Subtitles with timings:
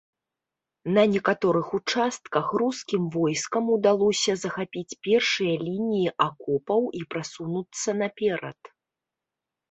[0.95, 8.59] На некаторых участках рускім войскам удалося захапіць першыя лініі акопаў і прасунуцца наперад.